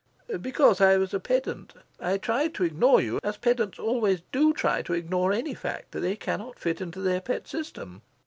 [0.41, 1.75] "Because I was a pedant.
[1.99, 6.15] I tried to ignore you, as pedants always do try to ignore any fact they
[6.15, 8.01] cannot fit into their pet system.